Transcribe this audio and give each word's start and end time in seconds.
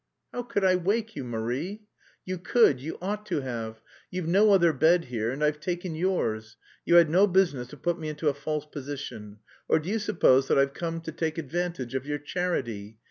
"How 0.33 0.41
could 0.41 0.63
I 0.63 0.77
wake 0.77 1.15
you, 1.15 1.23
Marie?" 1.23 1.83
"You 2.25 2.39
could, 2.39 2.79
you 2.81 2.97
ought 3.03 3.23
to 3.27 3.41
have! 3.41 3.83
You've 4.09 4.25
no 4.27 4.51
other 4.51 4.73
bed 4.73 5.05
here, 5.05 5.29
and 5.29 5.43
I've 5.43 5.59
taken 5.59 5.93
yours. 5.93 6.57
You 6.85 6.95
had 6.95 7.07
no 7.07 7.27
business 7.27 7.67
to 7.67 7.77
put 7.77 7.99
me 7.99 8.09
into 8.09 8.27
a 8.27 8.33
false 8.33 8.65
position. 8.65 9.41
Or 9.67 9.77
do 9.77 9.89
you 9.89 9.99
suppose 9.99 10.47
that 10.47 10.57
I've 10.57 10.73
come 10.73 11.01
to 11.01 11.11
take 11.11 11.37
advantage 11.37 11.93
of 11.93 12.07
your 12.07 12.17
charity? 12.17 12.97